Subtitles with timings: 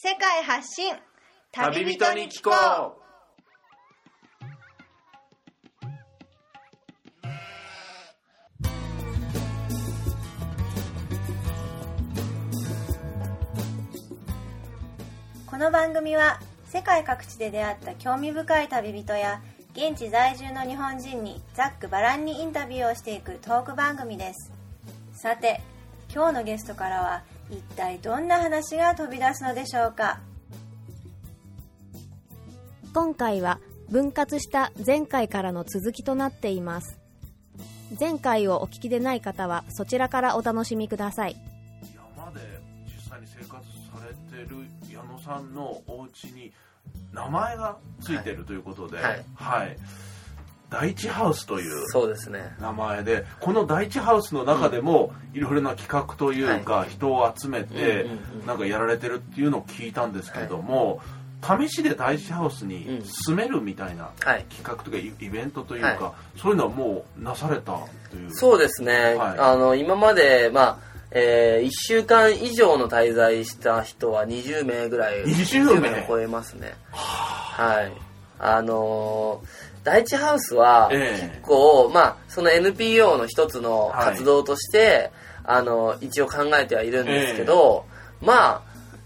[0.00, 0.94] 世界発信。
[1.50, 2.54] 旅人に聞こう。
[15.44, 19.42] この番組は世界各地で出会った興味深い旅人や
[19.72, 24.52] 現地在住の日本人にざっくばらんにインタビューをしていくトーク番組です。
[25.12, 25.60] さて
[26.14, 30.20] 今日のゲストからは一体どんな話が飛び出すのでしょうか？
[32.92, 36.98] 今回は分割した前回からの続きとなっています。
[37.98, 41.36] 前回をお聞きでない方はそちらからお楽しみください。
[42.16, 42.40] 山で
[42.84, 44.56] 実際に生活されてる
[44.92, 46.52] 矢野さんのお家に
[47.12, 49.24] 名前がついてるということで、はい。
[49.34, 49.76] はい
[50.70, 51.84] 第一ハウスという
[52.60, 58.06] 名前でこの第一ハウスの中でもいろいろな企画というか、人を集めて
[58.46, 61.00] なんかやられてるっていうのを聞いたんですけども、
[61.42, 64.44] 試しで第一ハウスに住めるみたいなはい。
[64.50, 67.78] 企画というかイイベントというか、はそういうのはもうなされた
[68.10, 68.34] という。
[68.34, 69.38] そうですね、はい。
[69.38, 70.78] あの今までまあ
[71.12, 76.02] え1週間以上の滞在した人は20名ぐらい20名？
[76.02, 76.74] を超えますね。
[76.92, 77.92] はい。
[78.40, 81.28] あのー第一ハウスはええ。
[81.28, 85.10] 結構、まあその NPO の一つの活動として、
[85.44, 87.86] あの一応考えてはいるんですけど、
[88.20, 88.62] まあ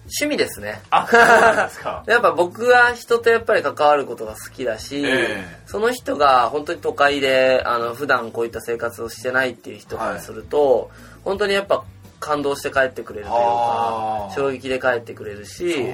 [0.06, 0.80] 趣味ですね。
[0.90, 2.02] あそうなんですか。
[2.08, 5.60] やっぱ僕は人とやっぱり関わることが好きだし、ええ。
[5.66, 10.90] その人が本当に都会であの普段こういった生活をしてないっていう人からすると、
[11.24, 11.84] 本当にやっぱ
[12.22, 15.92] 感動して帰ってくれるというか衝撃で帰ってくれるし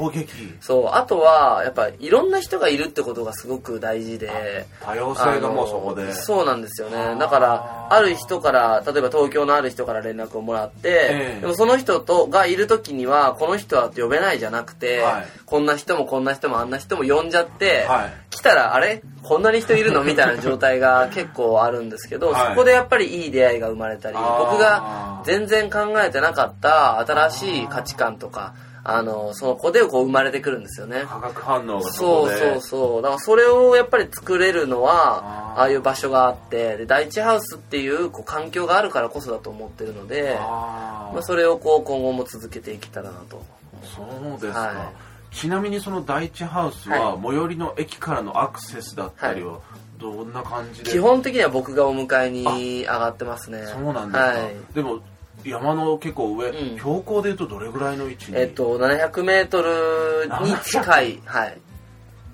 [0.61, 6.13] そうあとはやっぱいろんな人がいるってことがすごく大事で多様性がもうそこで。
[6.13, 7.19] そうなんですよね。
[7.19, 11.41] だからある人から例えば東京のある人から連絡をもらって、ええ。
[11.41, 15.27] でもその人とがいる時にはこの人は呼べないじゃなくて、はい。
[15.47, 18.13] こんな人もこんな人もあんな人も呼んじゃって、はい。
[18.31, 19.03] 来たらあれ？
[19.29, 20.03] こんなに人いるの？
[20.03, 22.49] みたいな状態が結構あるんですけど、はい。
[22.51, 31.03] そこでやっぱりいい出会いが生まれたり僕が全然考えてなかった新しい価値観とかあのその子でこう生まれてくるんですよね。
[31.07, 32.39] 化学反応がそそうこで。
[32.39, 35.61] そうそうだからそれをやっぱり作れるのはあー。
[35.61, 43.43] ああいう場所があってで第一ハウスっていうこう環境があるからこそだと思ってるのでまあ、それをこう今後も続けていけたらなと。
[43.83, 44.93] そうですか、は
[45.31, 49.61] ちなみにその第一ハウスは最寄りの駅からのアクセスだったりは
[49.99, 53.67] どんな感じで、基本的には僕がお迎えに上がってますね。
[53.67, 54.75] そうなんですか、はい。
[54.75, 55.01] でも
[55.45, 56.79] 山の結構上、うん。
[56.79, 61.21] 標高でいうとどれぐらいの位置に、えっと 700m に近い。
[61.25, 61.59] はい。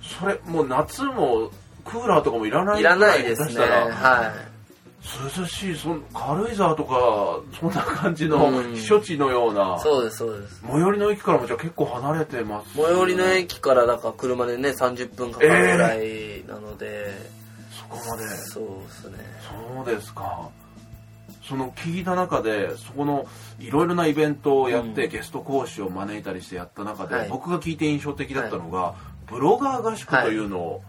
[0.03, 1.51] それもう夏も
[1.85, 3.61] クーラーとかもいらないいらないですね。
[3.61, 4.54] はい
[5.37, 8.55] 涼しいそん軽井沢とかそんな感じのうん。
[8.73, 10.63] 避暑地のような、そうですそうです。
[10.67, 12.75] 最寄りの駅からもじゃあ結構離れてます。
[12.75, 17.13] 最寄りの駅からだから車でね30分かかるぐらいなので、
[17.71, 18.27] そこまで。
[18.29, 19.19] そうですね。
[19.77, 20.49] そうですか。
[21.47, 23.27] その聞いた中でそこの
[23.61, 25.11] いろいろなイベントをやって、うん。
[25.11, 27.29] ゲスト講師を招いたりしてやった中で、はい。
[27.29, 28.95] 僕が聞いて印象的だったのが、
[29.27, 30.83] ブロガー合宿というのを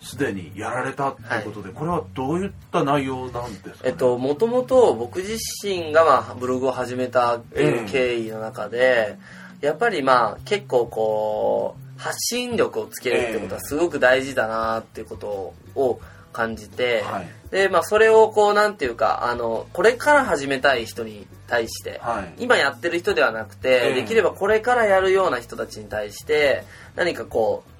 [0.00, 9.18] すでにやられたということで、これはどういった内容なんですか、ね、えっと、もともと僕自身が、まあ、ブログを始めたっていう経緯の中で、
[9.60, 16.00] やっぱりまあ結構こう発信力をつけるってことはすごく大事だなっていうことを
[16.32, 17.28] 感じて、はい。
[17.50, 22.44] でまあそれをこうなんていうかあのこれから始めたい人に対して、はい。
[22.44, 23.94] 今やってる人ではなくて、ええ。
[23.94, 26.64] できればこれからやるような人たちに対して
[26.94, 27.70] 何かこう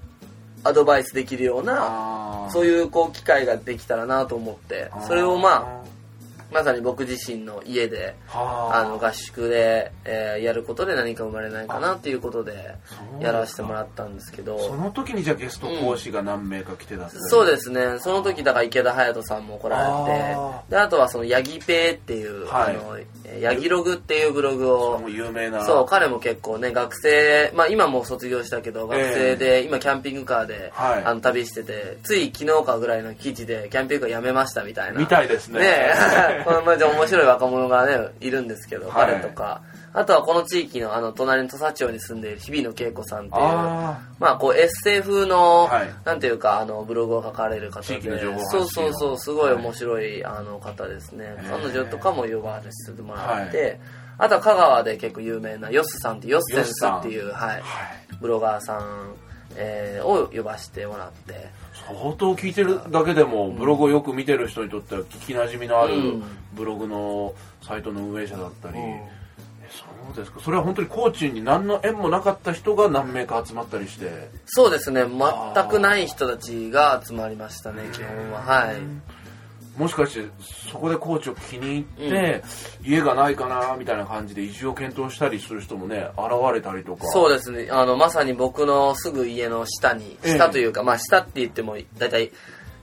[0.66, 4.90] アドバイスできるようなそういうこう機会ができたらなと思って。
[5.06, 5.95] それをまあ
[6.56, 8.70] まさに僕自身の家であ。
[8.72, 12.74] あの合宿で、えーやることで何か生まれないかなっていうことで
[13.20, 14.58] やらせてもらったんですけど。
[14.58, 17.98] その時にじゃあゲスト講師が何名か来てたって、そうですね。
[18.00, 22.76] その時だから池田隼人さんも来られあてであとはそのヤギペイっていう、はい。
[22.76, 25.64] あのえーヤギログっていうブログを有名な。
[25.64, 31.04] そう彼も結構ね学生まあ今もう卒業したけど学生で、今キャンピングカーで、はい。
[31.04, 35.00] あの旅しててつい昨日かぐらいの記事でキャンピングカーやめましたみたいな。
[35.00, 35.60] みたいですね。
[35.60, 35.94] ね
[36.64, 39.12] まじ面白い若者がねいるんですけど、はい。
[39.12, 39.62] 彼とか。
[39.96, 53.80] あとはこの地域のあの隣の土佐町に住んでいる日比野恵子さんっていうあまあこうエッセイ風の、はいなんていうかあのブログを書かれる方でそうをそうそうすごい面白い、あの方ですね彼女とかも呼ばれてもらって、
[54.18, 57.62] あとは香川で結構有名なヨスさんってヨスセンスっていう、はい、はい
[58.20, 59.14] ブロガーさん、
[59.54, 61.50] えーを呼ばせてもらって。
[61.86, 66.22] 相当聞いてるだけでもブログをよく見てる人にとっては聞きなじみのあるうん。
[66.54, 68.82] ブログのサイトの運営者だったり、うん。
[68.82, 69.10] へ
[69.70, 70.40] そうですか。
[70.40, 74.30] それは本当にコーチに何の縁もなかった人が何名か集まったりして。
[74.46, 75.04] そうですね。
[75.04, 78.40] 全くない人たちが集まりましたね基本は。
[78.40, 78.76] はい
[79.76, 80.26] もしかして
[80.70, 82.42] そこでコーチを気に入って、
[82.82, 87.06] 家がないかなみたいな感じで移住を検討したりする人もね現れたりとか。
[87.08, 87.68] そうですね。
[87.70, 90.34] あのまさに僕のすぐ家の下にええ。
[90.36, 92.32] 下というか、まあ下って言っても大体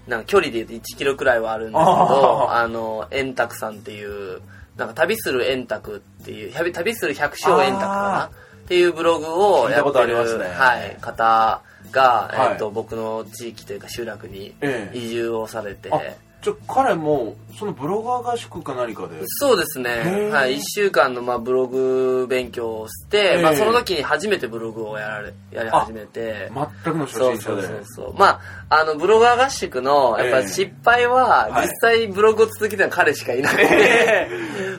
[0.08, 4.42] なんか距離で言うと1キロくらいはあるんですけあどああの円卓さんっていう
[4.76, 8.22] なんか旅する円卓っていう旅旅する百姓円卓かな？
[8.24, 8.32] あ
[8.64, 10.46] っていうブログをやってる、りますね。
[10.46, 11.62] はい、方
[11.92, 12.52] が、はい。
[12.54, 14.98] えっと僕の地域というか集落にええ。
[14.98, 16.02] 移住をされて、あ
[16.44, 19.16] じゃあ彼もそのブロガー合宿か何かで。
[19.26, 20.30] そうですね。
[20.32, 20.56] はい。
[20.56, 23.42] 一週間のまあブログ勉強をして、ええ。
[23.42, 26.52] まあその時に初めてブログをやられ、やり始めて。
[26.54, 27.42] 全くの初心者で。
[27.42, 28.14] そうそうそう。
[28.18, 31.68] まあ、あの、ブロガー合宿の、やっぱ失敗は、はい。
[31.68, 34.30] 実際ブログを続けてるのは彼しかいなくて、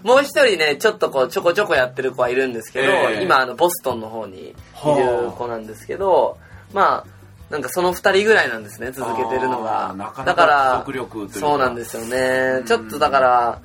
[0.02, 3.22] もう一人ね、ちょっとこう、ちょこちょこやってる子はいるんですけど、ええ。
[3.22, 6.36] 今、あの、ボストンの方にいるはあ子なんですけど、
[6.74, 7.13] まあ、
[7.54, 9.94] なんかその二人ぐらいなんですね、続けてるのが。
[10.26, 10.84] だから、
[11.30, 12.64] そうなんですよね。
[12.66, 13.60] ちょっとだから、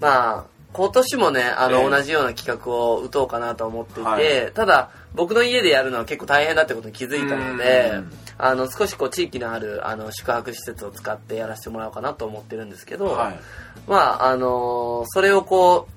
[0.00, 1.90] まあ、今年もね、あの、ええ。
[1.90, 4.52] 同じような企画を打とうかなと思っていて、はい。
[4.54, 13.40] ただ、僕の家でやるのは結構大変だってことに気づいたのでうん、あの、少しこう、地域のある、あの、宿泊施設を使ってやらせてもらおうかなと思ってるんですけど、はい。
[13.86, 15.93] まあ、あのそれをこう、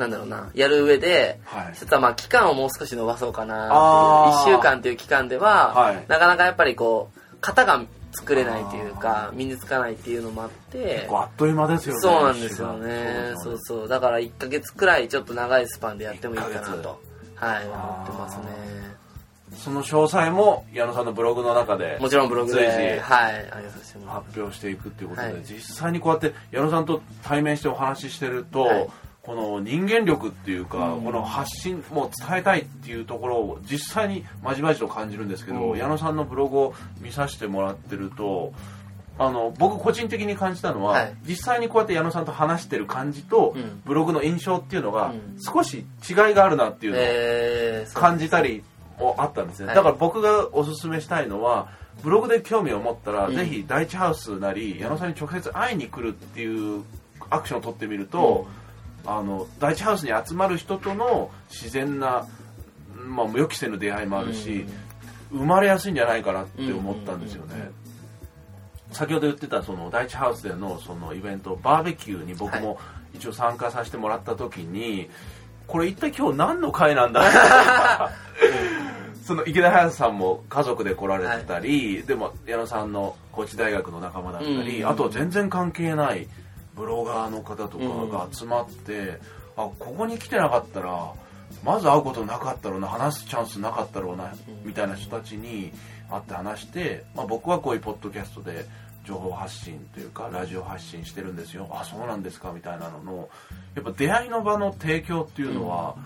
[0.00, 1.76] なんだろうな、やる上で、はい。
[1.76, 6.04] ちょっとまあ期間をもう少し伸ばそうかなっていう、1週間っていう期間では、はい。
[6.08, 13.32] なかなかやっぱりこう、型が作れないというか、身につかないっていうのもあって、あっという間ですよねそうなんですよね。
[13.36, 13.88] そそううそう。
[13.88, 17.00] だから1ヶ月くらいちょっと長いスパンでやってもいいかなと、
[17.34, 18.90] はい、思ってますね。
[19.56, 23.50] その詳細も矢野さんのブログの中でもちろんブログ随で、時はい、
[24.06, 25.42] 発表していくっていうことで、はい。
[25.44, 28.88] 実際にこうやって矢野さんと対面してお話ししてると、はい
[29.22, 35.78] この人間力っていうか、この発信もう伝えたいっていうところを実際にまじまじと感じるんですけど、うん。
[35.78, 38.52] 矢野さんのブログを見させてもらってると
[39.18, 41.14] あの僕個人的に感じたのは、はい。
[41.26, 43.82] 実際にこうやって矢野さんと話してる感じと、うん。
[43.84, 45.36] ブログの印象っていうのが、うん。
[45.38, 48.62] 少し違いがあるなっていうのを感じたり
[48.98, 49.76] もあったんですね、はい。
[49.76, 51.68] だから僕がおすすめしたいのは
[52.02, 53.36] ブログで興味を持ったら、うん。
[53.36, 56.82] ぜひ第一ハウスなり矢野さんに直接会いに来るっていう
[57.28, 58.46] アクションを取ってみると、
[59.06, 62.26] あの第一ハウスに集まる人との自然な、
[62.94, 64.66] まあ、予期せぬ出会いもあるし、
[65.30, 67.74] 生まれやすいんじゃないかなって思ったんですよね、うんうんうん
[68.92, 72.76] 先ほど言ってたその第一ハウスでのそのイベントバーベキューに僕も
[73.14, 75.08] 一応参加させてもらった時に
[75.68, 78.10] これ一体今日何の会なんだ？
[79.24, 86.26] その池田隼さんも家族で来られてたり、でも矢野さんの高知大学の仲間だったり、うんあとは全然関係ない
[86.80, 89.20] ブロガーの方とかが集まって、
[89.56, 91.12] あここに来てなかったら
[91.62, 94.32] まず会うことなかったろうな話すチャンスなかったろうな、
[94.64, 95.72] みたいな人たちに
[96.10, 98.64] 会って話して、まあ、僕はこういうポッドキャストで
[99.04, 101.68] 情報発信というかラジオ発信してるんですよ。
[101.70, 103.28] あそうなんですかみたいなのの
[103.74, 105.96] やっぱ出会いの場の提供っていうのは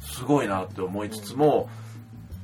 [0.00, 1.68] すごいなって思いつつも、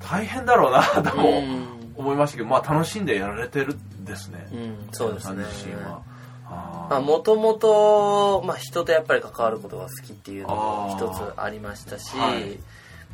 [0.01, 1.83] 大変だろうなともうん。
[1.95, 5.45] 思いましたけど、まあ楽しんでやられてるんですね、うん、そうですね。
[6.91, 12.59] まあ、もともと、まあ、人とやっぱり関わることが好きっていうのも一つありましたし、はい。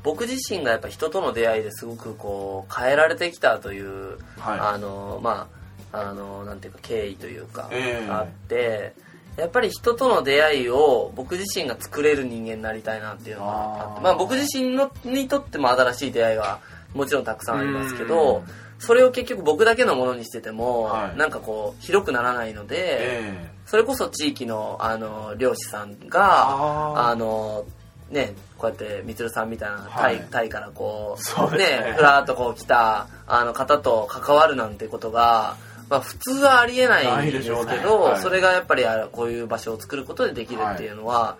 [0.02, 4.58] 僕自身がやっぱ人との出会いですごくこう変えられてきたという、はい。
[4.60, 5.48] あのま
[5.92, 8.10] ああのなんていうか経緯というか、ええ。
[8.10, 8.94] あって
[9.36, 16.60] やっぱり人との出会いを僕自身が作れる人間になりたいなっていうのがあってまあ、僕自身のにとっても新しい出会いが
[16.94, 18.44] もちろんたくさんありますけうどん。
[18.78, 21.18] それを結局僕だけのものにしてても、はい。
[21.18, 27.66] なんかこう広くならないので、えそれこそ地域のあの漁師さんがあの
[28.10, 30.28] ねこうやってみつるさんみたいなタイ,、はい。
[30.30, 35.58] タイからこうそうですねふらっとこう来たあの方と関わるなんてことが、
[35.90, 37.78] まあ、普通はありえないんですけでしょうね。
[37.84, 38.22] ど、はい。
[38.22, 41.36] それがやっぱりあこういう場所を作ることでできるっていうのは、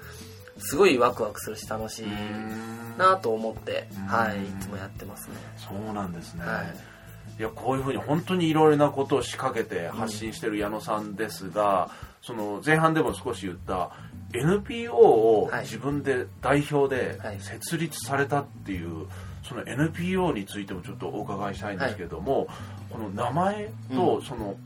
[0.58, 2.06] すごいワクワクするし楽しい
[2.99, 4.06] なと思って、うん。
[4.06, 5.37] はい、いつもやってますね。
[5.56, 6.98] そうなんですね、はい
[7.38, 11.90] い、やこういうふうに本当にいろいろなことを仕掛けて発信してる矢野さんですが、
[12.23, 13.90] その前半でも少し言った
[14.35, 15.62] NPO をはい。
[15.62, 17.40] 自分で代表ではい。
[17.40, 19.07] 設立されたっていう、
[19.42, 22.49] その NPO についてもちょっとお伺いしたいんですけれども、
[22.90, 24.57] この名前とその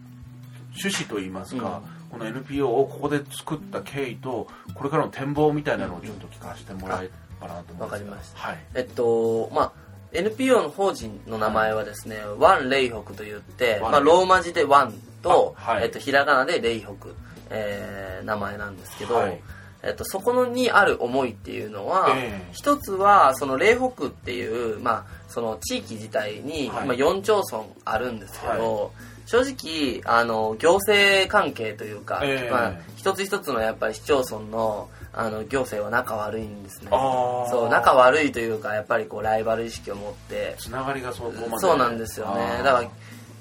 [0.70, 7.10] 趣旨といいますか、この NPO をここで作った経緯とこれからの展望みたいなのをちょっと聞かせてもらえ
[7.40, 8.38] ばなと思いますわかりました。
[8.38, 8.58] はい。
[8.74, 9.72] えっと、まあ、
[10.12, 15.84] NPO の法人の名前はですね、ワン・レイホクと言って、まあ、ローマ字でワンと、あはい。
[15.84, 17.14] えっと、ひらがなでレイホク、
[17.50, 19.40] えー名前なんですけど、はい。
[19.82, 22.52] えっと、そこのにある思いっていうのは、ええ。
[22.52, 26.84] 一つはその嶺北っていう、まあ、その地域自体に、はい。
[26.84, 28.92] 今4町村あるんですけど、
[29.26, 32.50] 正直あの行政関係というか、ええ。
[32.50, 36.88] まあ、一つ一つのやっぱり市町村のあの行政は仲悪いんですね。
[36.90, 40.56] そう仲悪いというかやっぱりこうライバル意識を持って。
[40.58, 42.62] つながりがそこまでそうなんですよね。
[42.64, 42.90] だから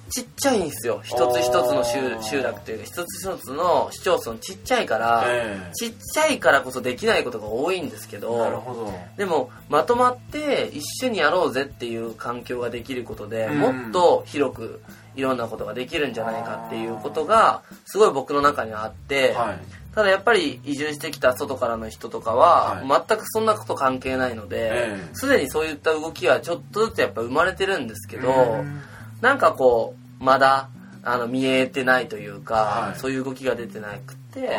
[0.10, 1.00] ちっちゃいんですよ。
[1.06, 5.74] 一つ一つのあ集落というか一つ一つの市町村ちっちゃいから、ええ。
[5.74, 8.94] ちっちゃいからこそできないことが多いんですけどなるほど。
[9.16, 13.60] でもまとまって一緒にやろうぜっていう環境ができることで、うん。
[13.60, 14.82] もっと広く
[15.16, 23.06] いろんなことができるんじゃないかっていうことがすごい僕の中にはあって、はいただやっぱり移住してきた外からの人とかははい。
[23.08, 25.16] 全くそんなこと関係ないのでええ。
[25.16, 28.82] すで、にそういった動きはちょっとずつやっぱ生まれてるんですけど、うん
[29.22, 30.70] なんかこうまだ
[31.04, 33.00] あの見えてないというか、はい。
[33.00, 34.50] そういう動きが出てなくて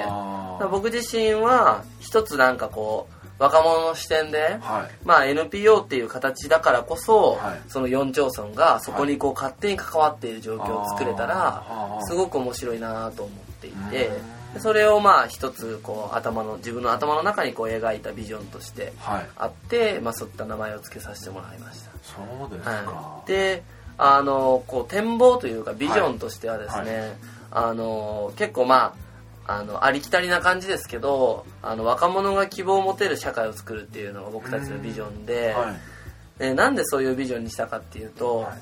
[0.71, 4.95] 僕自身は一つなんかこう若者の視点で、はい。
[5.05, 7.61] まあ、NPO っていう形だからこそ、はい。
[7.69, 11.65] その4町村がそこにこう勝手に関わっている状況を作れたら、
[12.03, 14.11] すごく面白いなと思っていて
[14.59, 19.29] それをまあ一つこう頭の自分の頭の中にこう描いたビジョンとしてはい。
[19.37, 21.91] あって、まあ、そういった名前を付けさせてもらいました。
[22.03, 23.63] そうですか、はい、で
[23.99, 27.11] あのこう展望というかビジョンとしてはですね、はい。
[27.53, 28.95] あの結構ま
[29.47, 36.39] ああのありきたりな感じですけどあの若者が希望を持てる社会を作るっていうのが僕たちのビジョンで、はい。
[36.39, 38.59] でなんでそういうビジョンにしたかっていうと、はい。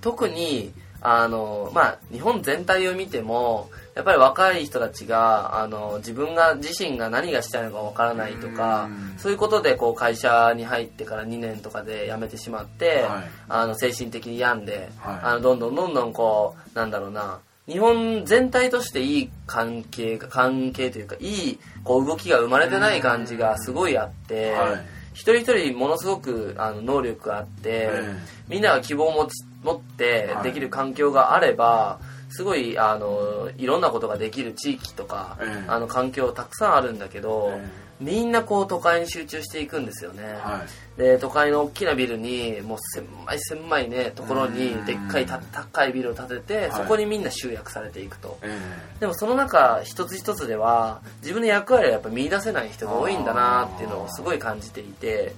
[0.00, 9.18] 特にあの、まあ、日本全体を見てもやっぱり若い人たちがあの自分が自身が何がしたいのかわからないとかうん。
[9.18, 13.30] そういうことでこう会社に入ってから2年とかで辞めてしまって、はい。
[13.48, 15.18] あの精神的に病んで、はい。
[15.22, 24.86] あのどんどんどんどんこうなんだろうな日本全体としていい関係が関係というかいいこう動きが生まれてない感じがすごいあって、はい。
[25.12, 28.16] 一人一人ものすごくあの能力があって、え。
[28.48, 31.98] みんなが希望を持ち持ってはいできる環境があれば、
[32.30, 35.64] すごいあのいろんなことができる地域とか、ええ。
[35.68, 40.22] あの環境たくさんあるんだけど、えみんなこう都会に集中していくんですよね。
[40.40, 40.62] は
[40.96, 41.00] い。
[41.00, 44.86] で都会の大きなビルにもう狭い狭いねところにうん。
[44.86, 46.72] でっかいた高いビルを建てて、はい。
[46.72, 48.38] そこにみんな集約されていくと。
[48.42, 48.56] え
[49.00, 55.34] でもその中一つ一つでは自分の役割をやっぱ見出せない人が多いんだなっていうのをすごい感じていて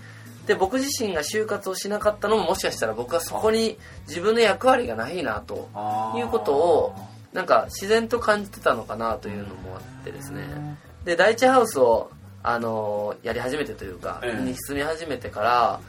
[0.50, 3.78] で僕自身が就活をしなかったのももしかしたら僕はそこに
[4.08, 5.70] 自分の役割がないなと
[6.16, 6.96] いうことを
[7.32, 10.42] なんか自然と感じてたのかなというのもあってですね。
[11.04, 12.10] で第一ハウスを
[12.42, 14.42] あのやり始めてというか、ええ。
[14.42, 15.80] に進み始めてから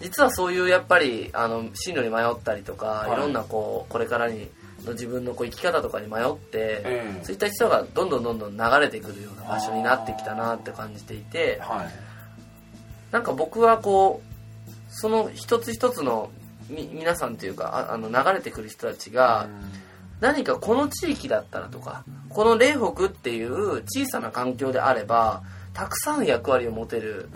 [0.00, 3.12] 実はそういうやっぱりあの進路に迷ったりとか、はい。
[3.14, 4.50] い、ろんなこうこれからに
[4.84, 7.24] の自分のこう生き方とかに迷って、ええ。
[7.24, 12.09] そういった人がどんどんどんどん流れてくるような場所になってきたなって感じていてはい
[13.12, 16.30] なんか僕はこうその一つ一つの
[16.68, 19.48] み皆さんというかああの流れてくる人たちが、
[20.20, 27.28] 何かこの地域だったらとかこの嶺北っていう小さな環境であればたくさん役割を持てる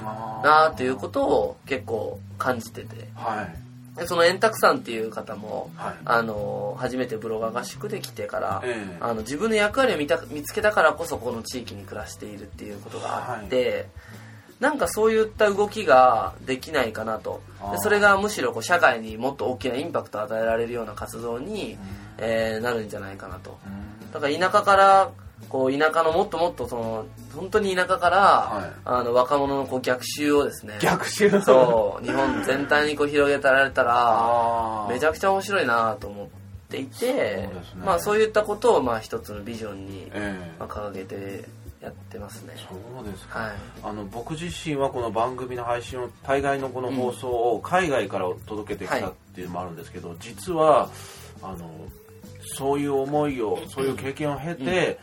[0.43, 3.09] なということを結構感じてて。
[3.15, 3.55] はい。
[3.95, 5.95] でその円卓さんっていう方もはい。
[6.05, 8.97] あの初めてブロガー合宿で来てから、ええ。
[9.01, 13.87] あの自分の役割を見た見つけたからこそこの地域に暮らしているっていうことがあって、
[14.61, 17.43] なんかそういった動きができないかなと。
[17.73, 21.77] でそれがむしろこう社会にもっと大きなインパクトを与えられるような活動に、
[22.19, 23.59] えーなるんじゃないかなと。
[24.13, 25.11] だから田舎から
[25.49, 28.73] こう田舎のもっともっとその本当に田舎から、はい。
[28.85, 31.41] あの若者のこう逆襲をですね逆襲？
[31.43, 36.27] そう日本全体にこう広げられたらめちゃくちゃ面白いなと思っ
[36.71, 37.51] ていてそうね。
[37.85, 40.55] まあ、そういったことをまあ一つのビジョンに、え。
[40.59, 41.45] まあ、掲げて
[41.85, 42.55] やってますね。
[42.57, 43.41] えそうですか。
[43.41, 43.53] はい。
[43.83, 50.89] あの僕自身はこの番組の配信を大概のこの放送を海外から届けてきたっていうのもあるんですけど、実は
[51.43, 51.71] あの
[52.57, 54.99] そういう思いをそういう経験を経て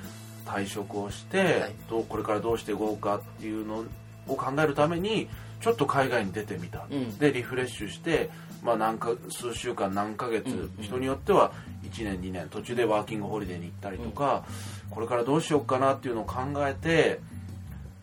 [0.46, 1.76] 退職をして、はい。
[1.88, 3.86] どうこれからどうしていこうかっていうの
[4.28, 5.30] を考えるために
[5.62, 7.18] ちょっと海外に出てみた、うん。
[7.20, 8.32] でリフレッシュして、
[8.64, 10.84] まあ、何か数週間何ヶ月、うん。
[10.84, 11.52] 人によっては
[11.84, 14.44] 1年2年途中でワーキングホリデーに行ったりとか、
[14.92, 17.20] これからどうしようかなっていうのを考えて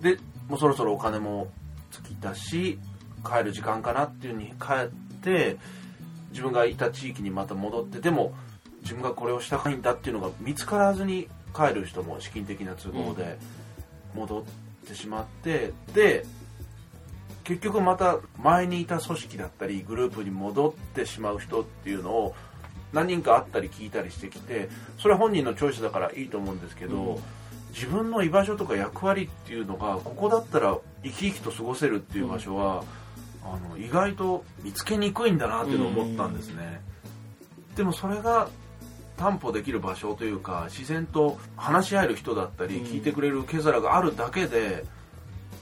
[0.01, 0.19] で
[0.49, 1.49] もうそろそろお金も
[1.93, 2.79] 尽きたし
[3.25, 4.55] 帰る時間かなっていうふうに帰
[4.87, 5.57] って
[6.31, 8.33] 自分がいた地域にまた戻ってでも
[8.83, 13.39] 自分がこれをしたかいんだっていうのが見つからずに帰る人も資金的な都合で
[14.15, 14.43] 戻っ
[14.87, 16.25] てしまって、で
[17.45, 22.35] 結局また前にいた組織だったりグループに戻ってしまう人っていうのを
[22.93, 24.69] 何人か会ったり聞いたりしてきて
[24.99, 27.21] それは本人のチョイスだからいいと思うんですけど、
[27.73, 32.85] 自分の居場所とか役割っていうのがここだったら生き生きと過ごせるっていう場所は、
[33.45, 36.81] あの意外と見つけにくいんだなっていうのを思ったんですね、
[37.77, 38.49] でもそれが
[39.17, 42.85] 担保できる場所というか自然と話し合える人だったり、うん。
[42.85, 44.85] 聞いてくれる受け皿があるだけで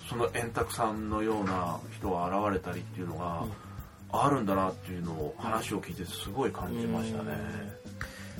[0.09, 3.45] その円卓さんのような人が現れたりっていうのが
[4.12, 7.36] あるんだなっていうのを話を聞いてすごい感じましたね。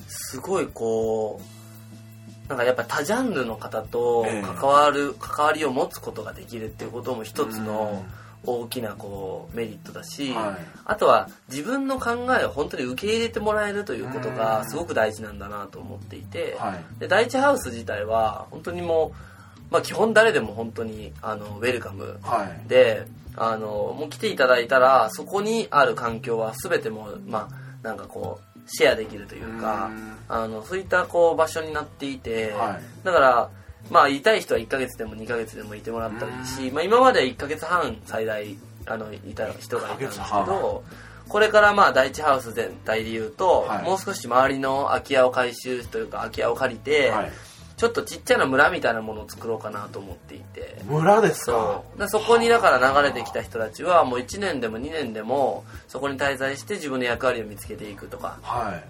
[0.09, 4.43] すごいこうなんかやっぱ多ジャンルの方とええ。
[4.43, 8.05] 関わる、関わりを持つことができるっていうことも一つの
[8.45, 10.57] 大きなこうメリットだし、はい。
[10.85, 17.01] あとは自分の考えを本当に受け入れてもらえるということがすごく大事なんだなと思っていて、はい。
[17.01, 19.36] で第一ハウス自体は本当にもう、
[19.71, 22.69] まあ、基本誰でも本当にあのウェルカムはい。
[22.69, 23.07] で
[23.37, 30.17] あのもう来ていただいたらそこにある環境は全てもうまあなんかこうシェアできるというかうん。
[30.29, 33.05] あのそういったこう場所になっていて、はい。
[33.05, 33.51] だから
[33.91, 38.57] まあいたい人は1ヶ月でも2ヶ月でもいてもらったらいいし、まあ、今までは1ヶ月半最大
[38.87, 40.47] あのいた人がいたんですけ1ヶ月半。
[40.47, 40.85] ど
[41.29, 43.85] これからまあ第一ハウス全体で言うと、はい。
[43.85, 47.33] もう少し周りの空き家を回収というか空き家を借りて、はい
[47.77, 50.81] ちょっとちっちゃな村みたいなものを作ろうかなと思っていて。
[50.87, 51.83] 村ですか？
[52.09, 58.81] そそこにだから流れてきた人たちはもう1年でも2年でもそこに滞在して自分の役割を見つけていくとかは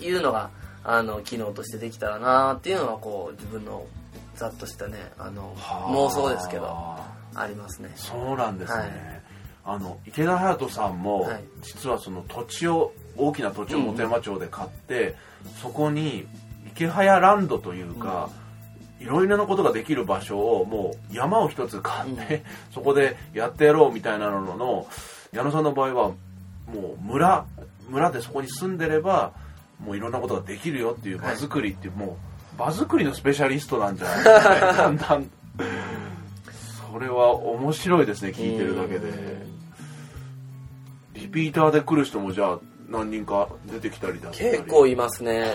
[0.00, 0.04] い。
[0.04, 0.50] いうのが
[0.84, 3.86] あの機能としてできたらなっていうのはこう自分の
[4.34, 5.90] ざっとしたねあのはあ。
[5.92, 7.92] 妄想ですけどありますね。
[7.94, 8.90] そうなんですね、はい。
[9.64, 11.44] あの池田隼人さんも、はい。
[11.62, 15.14] 実はその土地を大きな土地を本山町で買って、
[15.62, 16.26] そこに
[16.74, 18.28] 池早ランドというか、
[19.00, 24.86] いろいろなことができる場所をもう山を一つ買って、 そこでやってやろうみたいなのの
[25.32, 26.08] 矢野さんの場合は
[26.72, 27.44] もう村
[27.88, 29.32] 村でそこに住んでれば
[29.84, 32.16] もういろんなことができるよっていう場作りっていう、も
[32.54, 34.16] う場作りのスペシャリストなんじゃない？
[34.16, 35.30] ですかねだんだん。
[36.92, 39.42] それは面白いですね聞いてるだけで。
[41.14, 42.58] リピーターで来る人もじゃあ
[42.92, 45.46] 何人か出てきたりだったり結構いますね。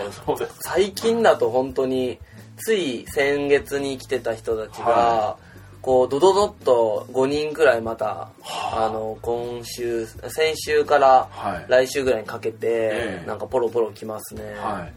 [0.60, 2.18] 最近だと本当に
[2.56, 5.36] つい先月に来てた人たちが、は
[5.80, 8.30] こうドドドッと5人くらいまた、
[8.72, 8.90] あ。
[8.92, 11.66] の今週先週からはい。
[11.68, 13.26] 来週ぐらいにかけて、ええ。
[13.26, 14.92] なんかポロポロ来ますね、はい。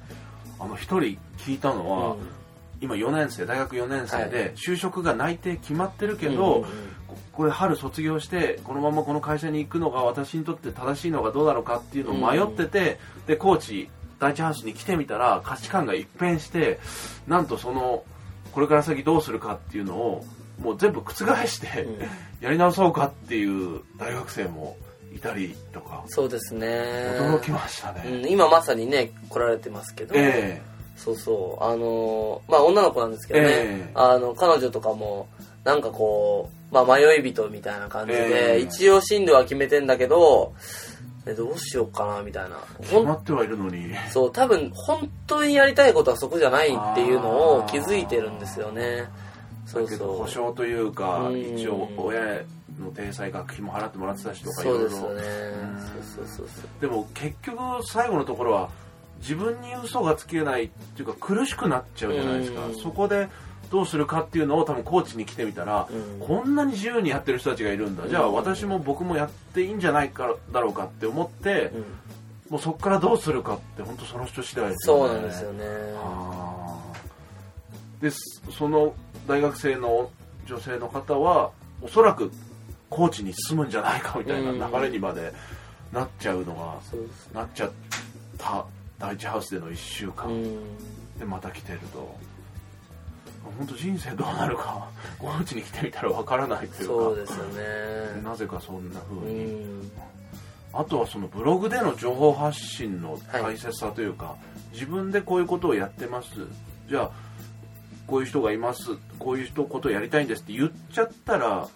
[0.60, 2.18] あの一人聞いたのは、うん。
[2.82, 6.66] 今4年生大学4年生はで就職が内定決まってるけど、うん
[7.12, 16.80] ここれ春卒業してこのままこの会社に行くのが私にとって正しいのがどうなのかっていうのを迷ってて、で高知第一ハウスに来てみたら価値観が一変して
[17.28, 18.04] なんとその
[18.52, 20.26] これから先どうするかっていうのを
[20.60, 21.14] もう全部覆
[21.48, 22.00] して、うん。
[22.40, 24.78] やり直そうかっていう大学生も
[25.16, 26.68] いたりとかそうですね。
[27.20, 28.04] 驚きましたね。
[28.06, 30.62] うん、今まさにね来られてますけど、え。
[30.96, 31.64] そうそう。
[31.64, 33.92] あのーまあ女の子なんですけどね、ええ。
[33.96, 35.28] あの彼女とかも
[35.64, 38.60] なんかこう、まあ、迷い人みたいな感じで、ええ。
[38.60, 40.54] 一応進路は決めてんだけど
[41.26, 42.58] えどうしようかなみたいな。
[42.82, 43.94] 決まってはいるのに。
[44.10, 49.06] そう多分本当にやりたいことはそこじゃないっていうのを気づいてるんですよね。
[49.66, 50.18] そうそう。
[50.18, 51.40] 保証というかうん。
[51.40, 52.42] 一応親
[52.80, 55.22] の体裁学費も払ってもらってたしとかいそうろいろですよね。
[55.62, 56.82] うんそうそうそうそう。
[56.82, 58.70] でも結局最後のところは
[59.20, 62.66] 自分に嘘がつけないっていうか苦しくなっちゃうじゃないですか。
[62.66, 62.76] うん。
[62.76, 63.30] そこで
[63.72, 66.28] どうするかっていうのを多分コーチに来てみたら、うん。
[66.28, 71.86] こんなに自由にやってる人たちがいるんだ、じゃあ私も僕もやっていいんじゃないかだろうかって思って、うん。
[72.52, 75.08] もうそこからどうするかって本当その人次第ですよね。
[75.08, 75.66] そうなんですよね。
[78.02, 78.12] で
[78.52, 78.94] その
[79.28, 80.10] 大学生の
[80.46, 82.32] 女性の方はおそらく
[82.90, 85.32] 高知に住むんじゃないかみたいな流れにまで
[85.94, 87.72] なっちゃうのが、なっちゃっ
[88.38, 88.66] た
[89.00, 90.78] 第一ハウスでの1週間、うん。
[91.18, 92.18] でまた来てると
[93.44, 94.90] 本当人生どうなるか。
[95.20, 96.94] 高知に来てみたらわからないというか。
[96.94, 98.22] そうですよね。
[98.24, 99.92] なぜかそんな風うに、ん。
[100.74, 104.36] あとはそのブログでの情報発信の大切さというか、
[104.74, 106.30] 自分でこういうことをやってます。
[106.88, 107.12] じゃあ
[108.08, 108.98] こういう人がいます。
[109.20, 111.68] こういう人ことをやりたいんですって言っちゃったら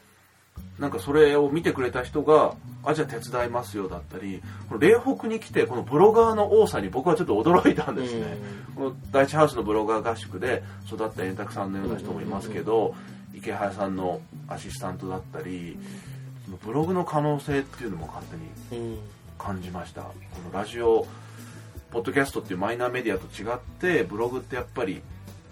[0.80, 8.38] なんかそれを見てくれた人があじゃあ手伝いますよだったりこの嶺北に来てこのブロガーの多さに僕はちょっと驚いたんですね、
[8.76, 12.94] この第一ハウスのブロガー合宿で育った円卓さんのような人もいますけど、
[13.34, 15.78] 池原さんのアシスタントだったり
[16.46, 18.26] そのブログの可能性っていうのも勝
[18.70, 19.00] 手にうん。
[19.38, 20.02] 感じました。
[20.02, 20.14] こ
[20.52, 21.06] のラジオ
[21.92, 25.02] ポッドキャストっていうマイナーメディアと違ってブログってやっぱり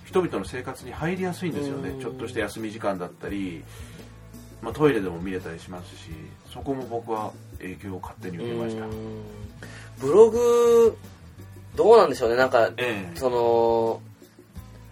[0.06, 1.90] 人々の生活に入りやすいんですよね。
[1.90, 2.00] うん。
[2.00, 3.64] ちょっとした休み時間だったり、
[4.64, 6.10] まあ、トイレでも見れたりしますし
[6.52, 8.86] そこも僕は影響を勝手に受けました。
[8.86, 8.94] うん。
[10.00, 10.98] ブログ
[11.76, 12.38] どうなんでしょうね。
[12.38, 13.18] なんかええ。
[13.20, 14.02] その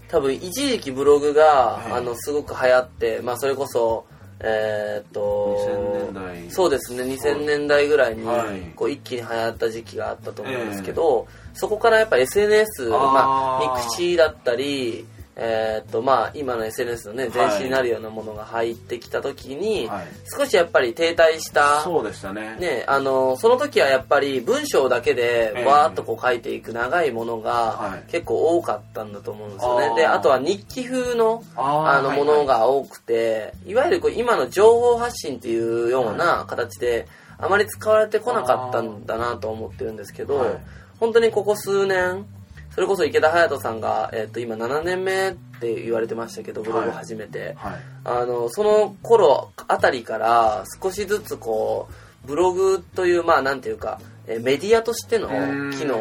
[0.10, 4.06] 多分一時期ブログが、はいあのすごく流行って、まあ、それこそ
[4.42, 6.52] えーっと2000年代。
[6.52, 7.04] そうですね。
[7.04, 8.60] 2000年代ぐらいにはい。
[8.76, 20.08] こう一気に流行った時期があったと思うんですけど、そこからやっぱ SNS まあ、 mixi だったりえーっとまあ、今の SNS のね前身になるようなものが入ってきた時に、はい。
[20.38, 22.58] 少しやっぱり停滞したそうでしたね。
[22.60, 25.65] ね、あのその時はやっぱり文章だけでええ。
[25.65, 27.44] わーっとこう書いていく長いものはい。
[27.44, 29.96] が結構多かったんだと思うんですよね。
[29.96, 40.58] であとは日記風のあのものが多くて、いわゆるこう今の情報発信っていうような形であまり使われてこなかったんだなと思ってるんですけど、はい。
[41.00, 42.26] 本当にここ数年
[42.74, 47.56] それこそ池田隼人さんが、えっと今7年目って言われてましたけどブログを始めて。
[47.58, 47.74] はい。
[48.04, 51.88] あのその頃あたりから少しずつこ
[52.24, 55.72] うブログというまあなんていうかえーメディアとしてのうん。
[55.72, 56.00] 機能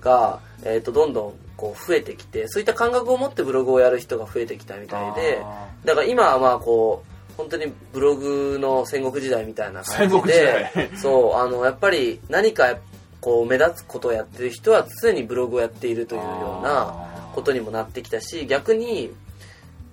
[0.00, 10.90] が、えー、とどんどんこう増えてきてそういった感覚を持ってブログをやる人が増えてきたみたいであだから今はまあこう本当にブログの戦国時代みたいな感じで代。
[10.98, 12.76] そうあのやっぱり何か
[13.22, 19.12] こう目立つことをやってる人は常にブログをやっているというようなことにもなってきたし逆に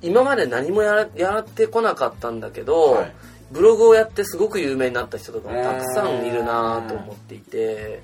[0.02, 3.12] 今まで何もやらやってこなかったんだけど、はい。
[3.52, 8.02] ブログをやってすごく有名になった人とかもたくさんいるなと思っていて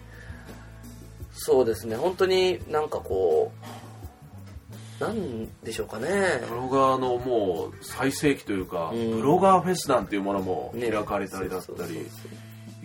[1.34, 1.96] そうですね。
[1.96, 3.52] 本当になんかこ
[5.00, 6.42] うなんでしょうかね。
[6.50, 9.12] ブロガーのもう最盛期というか、うん。
[9.12, 10.90] ブロガーフェスなんていうものもね。
[10.90, 12.08] 開かれたりだったそうそうり、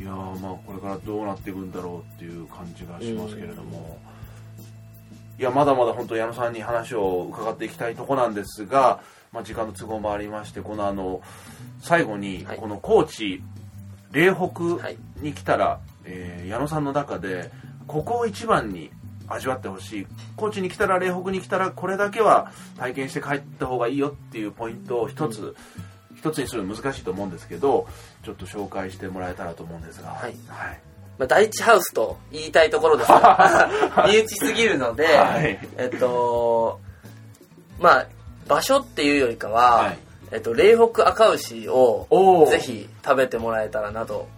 [0.01, 3.99] いやーまあこれからどうなっていくんだろうっていう感じがしますけれども、
[5.39, 11.21] いやまだまだ本当矢野さんに話を伺っていきたいとこなんですが、まあ、時間の都合もありましてこのあの
[11.83, 12.57] 最後にはい。
[12.57, 13.43] この高知
[14.13, 14.97] 嶺は北い。
[15.21, 17.51] に来たら、えー矢野さんの中で
[17.87, 18.91] ここを一番に
[19.29, 20.07] 味わってほしい。
[20.37, 25.55] 高知に来たら嶺北に来たらこれだけは体験して帰った方がいいよっていうポイントを一つ、
[26.21, 27.87] 一つにするの難しいと思うんですけど
[28.25, 30.11] ちょっと紹介してもらえたらと思うんですが。
[30.11, 30.35] はい。
[30.49, 30.79] はい。
[31.19, 33.09] まあ、第一ハウスと言いたいところです。
[33.09, 33.71] が
[34.07, 35.59] 身内すぎるので、はい。
[35.79, 36.79] えっと
[37.79, 38.07] まあ
[38.47, 39.99] 場所っていうよりかは、はい。
[40.33, 42.07] えっと、嶺北赤牛を
[42.51, 44.29] ぜひ食べてもらえたらなと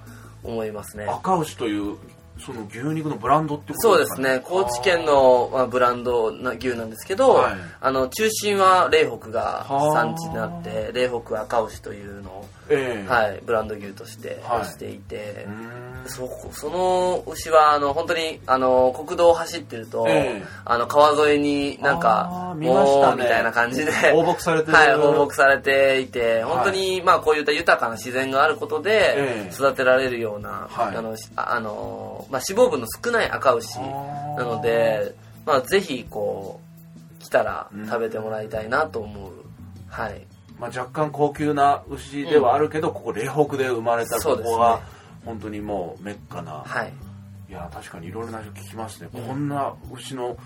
[0.42, 1.06] 思いますね。
[1.06, 1.96] 赤牛という
[2.38, 4.40] その牛肉のブランドってことそうですね。
[4.44, 7.54] 高知県の、まあ、ブランドな牛なんですけど、はい。
[7.80, 13.08] あの中心は嶺北がはあ産地になって嶺北赤牛というのを、ええ。
[13.08, 14.64] はい、ブランド牛としてはい。
[14.64, 16.08] 出していて、うーん。
[16.08, 20.42] そその牛はあの本当にあの国道を走ってると、ええ。
[20.64, 23.22] あの川沿いになんあかー見ましたね。
[23.22, 24.72] みたいな感じで放牧されてる。
[24.76, 29.54] はい、放牧されていて本当に、まあこういった豊かな自然があることでええ。
[29.54, 30.96] 育てられるような、はい。
[30.96, 36.60] あのあのまあ、脂肪分の少ない赤牛なので、まあ、ぜひこ
[37.18, 39.32] う来たら食べてもらいたいなと思う、
[39.88, 40.22] はい
[40.62, 44.80] まあ、若干高級な牛ではあるけど、ここ嶺北で生まれたここが
[45.24, 46.92] 本当にもうメッカな、はい。
[47.50, 50.36] いや確かにいろいろな人聞きますね、うんこんな牛の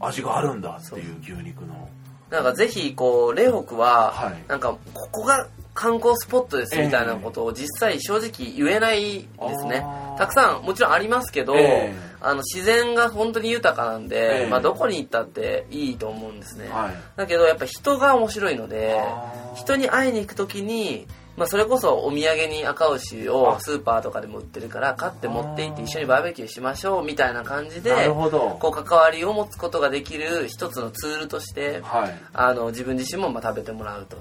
[0.00, 1.88] 味があるんだっていう牛肉の。
[2.28, 4.44] なんかぜひこう嶺北は、はい。
[4.48, 5.46] なんかここが
[5.80, 9.26] 観光スポットですみたいなことを実際正直言えないで
[9.58, 9.82] すね、
[10.18, 11.94] たくさんもちろんありますけど、ええ。
[12.20, 14.46] あの自然が本当に豊かなんで、ええ。
[14.50, 16.94] まあ、どこに行ったっていいと思うんですね、はい。
[17.16, 19.00] だけどやっぱ人が面白いので
[19.54, 21.06] 人に会いに行く時に、
[21.38, 32.14] まあ、それこそお土産に赤牛をスーパーとかでも売ってるから買って持って行って一緒にバーベキューしましょうみたいな感じでこう関わりを持つことができる一つのツールとしてはい。
[32.34, 34.18] あの自分自身もまあ食べてもらうと。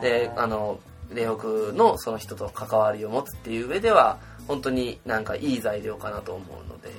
[0.00, 0.78] であの
[1.12, 4.18] 嶺北のその人と関わりを持つっていう上では
[4.48, 6.90] 本当になんかいい材料かなと思うので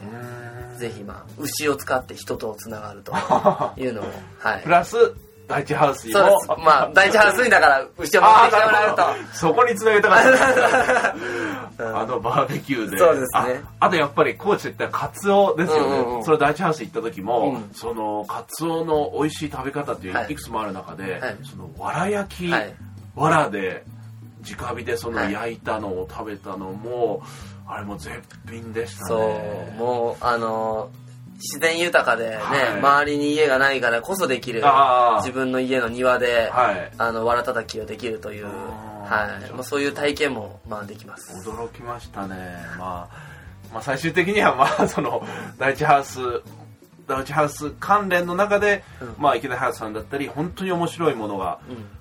[0.77, 3.13] ぜひまあ牛を使って人とつながると
[3.77, 4.05] いうのを
[4.39, 4.63] はい。
[4.63, 4.95] プラス
[5.47, 9.01] 第一ハウスにもそうまあ第一ハウスにだから牛を持ってきてもらうと。
[9.03, 9.33] あーなるほど。
[9.33, 10.23] そこにつなげたかっ
[11.77, 12.97] たあのバーベキューで。
[12.97, 13.61] そうですね。
[13.79, 16.23] ああとやっぱり高知といったらカツオですよね、うんうんうん。
[16.23, 17.69] それ第一ハウス行った時も、うん。
[17.73, 20.31] そのカツオの美味しい食べ方っていうはい。
[20.31, 21.37] いくつもある中で、はい。
[21.43, 22.73] そのわら焼き、はい。
[23.15, 23.83] わらで
[24.41, 27.23] 直火でそのはい焼いたのを食べたのも、
[27.67, 29.07] あれも絶品でしたね。
[29.07, 30.89] そうもうあの
[31.35, 32.79] 自然豊かでね、はい。
[32.79, 34.61] 周りに家がないからこそできる
[35.17, 36.91] 自分の家の庭で、はい。
[36.97, 39.51] あのわらたたきをできるという、はい。
[39.51, 41.49] まあ、そういう体験もまあできます。
[41.49, 42.35] 驚きましたね、
[42.77, 45.25] まあ、まあ最終的にはまあ その
[45.57, 46.19] 第一ハウス
[47.07, 49.15] 第一ハウス関連の中で、うん。
[49.17, 52.00] まあ池田ハウスさんだったり本当に面白いものがうん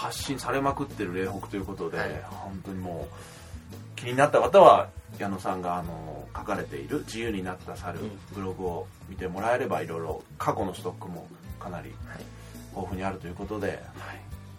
[0.00, 2.08] 発信されまくってる嶺北ということで、はい。
[2.30, 11.26] 本当にもう気になった方は矢野さんがあの書かれている「自由になった猿」うんブログを見てもらえればいろいろ過去のストックも
[11.58, 12.24] かなりはい。
[12.70, 13.78] 豊富にあるということで、はい、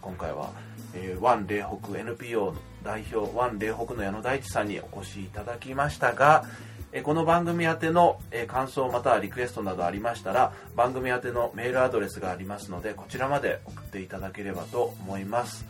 [0.01, 0.51] 今回は、
[0.93, 6.45] えー、ワン霊北 NPO 代表ワン霊北の矢野大地さんにお越しいただきましたが、
[6.93, 15.65] えこの番組宛ての、え感想またはリクエストなどありましたら番組宛てのメールアドレスがありますのでこちらまで送っていただければと思います。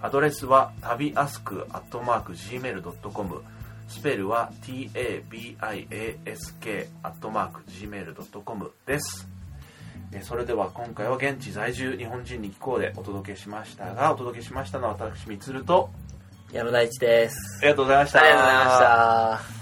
[0.00, 3.42] アドレスは旅アスクアットマーク Gmail.com
[3.88, 5.56] スペルは tabiask
[7.02, 9.26] アットマーク Gmail.com です。
[10.22, 15.90] それでは今回は現地在住日本人に聞こうでお届けしましたがお届けしましたのは私みつると
[16.52, 17.36] 矢野大地です。
[17.60, 18.20] ありがとうございました。
[18.20, 19.57] ありがとうございました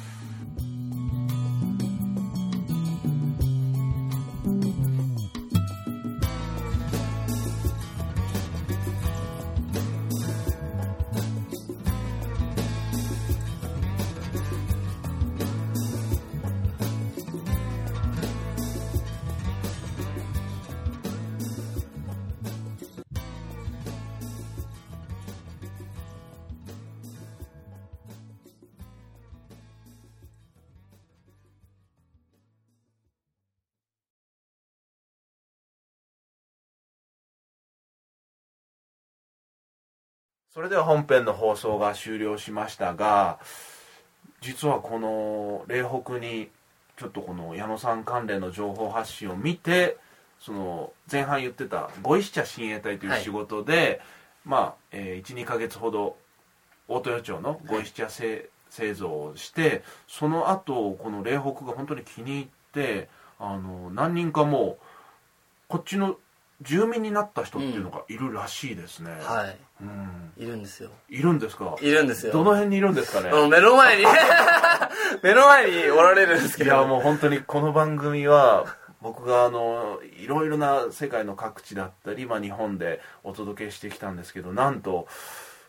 [40.56, 43.38] それでは本編の放送が終了しましたが
[44.40, 46.48] 実はこの霊北に
[46.96, 49.98] ちょっとこの矢野さん関連の情報発信を見て
[50.40, 54.00] その前半言ってたご一社親衛隊という仕事で、はい、
[54.46, 56.16] まあ、えー、12か月ほど
[56.88, 64.84] 大豊町のご一社製,、製造をしてその後この霊北が本当に気に入ってあの何人かもう
[65.68, 66.16] こっちの
[66.62, 69.54] 住民になった人っていうのがいるらしいですね、うん、はい、うん、
[70.38, 70.90] いるんですよ。
[71.08, 71.76] いるんですか？
[71.80, 72.32] いるんですよ。
[72.32, 73.30] どの辺にいるんですかね？
[73.48, 74.04] 目の前に。
[75.22, 76.70] 目の前におられるんですけど。
[76.70, 78.64] いやもう本当にこの番組は
[79.00, 85.06] 僕があのいろいろな世界の各地だったり、まあ、日本でお届けしてきたんですけどなんと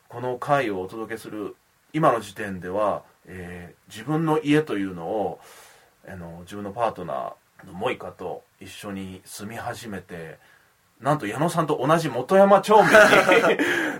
[0.08, 1.56] この回をお届けする
[1.94, 5.40] 今の時点では、えー、自分の家というのを
[6.08, 10.38] あの自分のパートナーのモイカと一緒に住み始めて
[11.02, 12.88] なんと矢野さんと同じ本山町民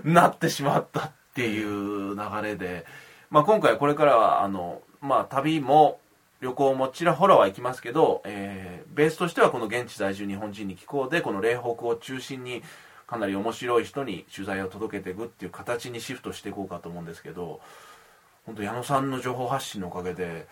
[0.04, 2.84] になってしまったっていう流れで、
[3.30, 6.00] まあ、今回これからはあの、まあ、旅も
[6.40, 12.62] 旅行もちらほらは行きますけど、えー、ベースとしてはこの現地在住日本人に聞こうでこの霊北を中心に
[13.06, 17.60] かなり面白い人に取材を届けていくっていう形にシフトしていこうかと思うんですけど
[18.44, 20.46] 本当矢野さんの情報発信のおかげで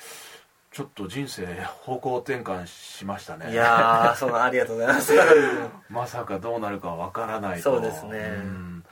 [0.76, 1.46] ちょっと人生
[1.86, 3.50] 方向転換しましたね。
[3.50, 5.14] いや そのありがとうございます。
[5.88, 7.62] まさかどうなるかわからないと。
[7.62, 8.84] そうですね、うん、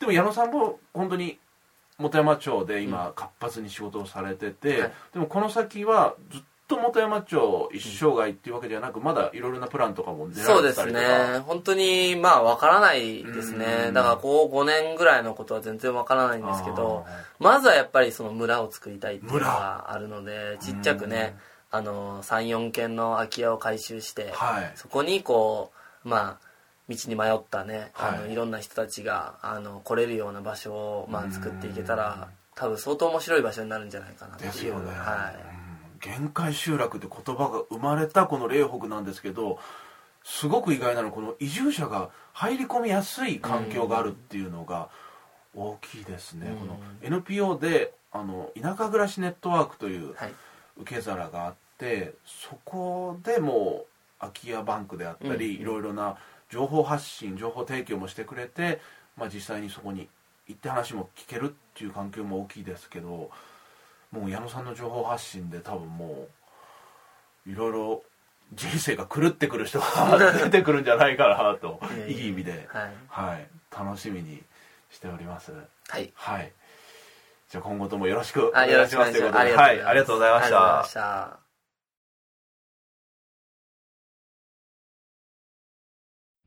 [0.00, 1.38] でも矢野さんも本当に
[1.96, 10.74] 本山町で今活発に仕事をされてて、うんはい、でもこの先はずっと本山町一生涯っていうわけではなく、まだいろいろなプランとかも出られたりとか。
[10.74, 11.38] そうですね。
[11.46, 13.90] 本当にまあわからないですね。
[13.92, 17.06] だからこう5年ぐらいのことは全然わからないんですけど
[17.38, 21.36] まずはやっぱりその村を作りたいっていうのがあるのでちっちゃくね
[21.70, 25.72] あの34軒の空き家を改修して、はい、そこにこ
[26.04, 26.48] うまあ
[26.88, 28.34] 道に迷ったね、はい、あのい。
[28.34, 34.52] ろんな人たちがあの来れるような場所を、まあ、作っていけたら多分相当面白い場所になるんじゃないかなっていう。
[34.52, 35.57] ですよね、はい
[36.00, 39.58] 限界集落って言葉が生まれたこの霊北なんですけど
[40.24, 44.88] すごく意外なのはこの移住者が入り込みやすい環境があるっていうのが
[45.54, 50.14] 大きいですね、この NPO であの田舎暮らしネットワークという
[50.76, 53.86] 受け皿があって、そこでも
[54.20, 56.16] 空き家バンクであったり、いろいろな
[56.50, 58.80] 情報発信情報提供もしてくれて、
[59.16, 60.08] まあ、実際にそこに
[60.46, 63.30] 行って話も聞けるっていう環境も大きいですけど
[64.10, 66.28] もう矢野さんの情報発信で多分も
[67.46, 68.02] ういろいろ
[68.54, 74.42] 人生が狂ってくる人が出てくるんじゃないかなといい意味で、はい、はい、楽しみに
[74.90, 75.52] しております。
[75.88, 76.52] はい、はい、
[77.50, 79.54] じゃあ今後ともよろしくお願いしますということで。
[79.54, 79.82] はい。
[79.82, 80.42] ありがとうございま
[80.86, 81.40] した。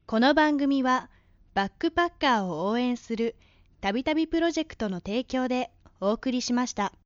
[0.07, 1.09] この番組は
[1.53, 3.35] バックパッカーを応援する
[3.79, 5.71] たびたびプロジェクトの提供で
[6.01, 6.93] お送りしました。